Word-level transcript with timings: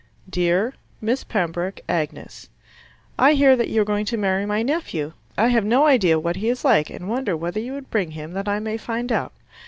Dear 0.27 0.73
Miss 0.99 1.23
Pembroke, 1.23 1.79
Agnes 1.87 2.49
I 3.19 3.33
hear 3.35 3.55
that 3.55 3.67
you 3.69 3.83
are 3.83 3.85
going 3.85 4.05
to 4.05 4.17
marry 4.17 4.47
my 4.47 4.63
nephew. 4.63 5.13
I 5.37 5.49
have 5.49 5.63
no 5.63 5.85
idea 5.85 6.19
what 6.19 6.37
he 6.37 6.49
is 6.49 6.65
like, 6.65 6.89
and 6.89 7.07
wonder 7.07 7.37
whether 7.37 7.59
you 7.59 7.73
would 7.73 7.91
bring 7.91 8.09
him 8.09 8.33
that 8.33 8.47
I 8.49 8.59
may 8.59 8.77
find 8.77 9.11
out. 9.11 9.31